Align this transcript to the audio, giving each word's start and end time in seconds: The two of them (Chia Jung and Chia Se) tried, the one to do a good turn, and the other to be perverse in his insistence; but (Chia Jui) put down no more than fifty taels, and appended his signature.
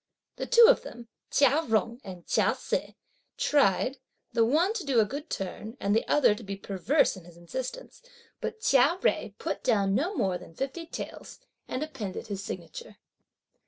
The 0.37 0.47
two 0.47 0.65
of 0.67 0.81
them 0.81 1.09
(Chia 1.29 1.67
Jung 1.69 2.01
and 2.03 2.25
Chia 2.25 2.55
Se) 2.57 2.95
tried, 3.37 3.99
the 4.33 4.43
one 4.43 4.73
to 4.73 4.83
do 4.83 4.99
a 4.99 5.05
good 5.05 5.29
turn, 5.29 5.77
and 5.79 5.95
the 5.95 6.07
other 6.07 6.33
to 6.33 6.41
be 6.41 6.55
perverse 6.55 7.15
in 7.15 7.25
his 7.25 7.37
insistence; 7.37 8.01
but 8.39 8.61
(Chia 8.61 8.97
Jui) 8.99 9.37
put 9.37 9.63
down 9.63 9.93
no 9.93 10.15
more 10.15 10.39
than 10.39 10.55
fifty 10.55 10.87
taels, 10.87 11.37
and 11.67 11.83
appended 11.83 12.25
his 12.25 12.43
signature. 12.43 12.95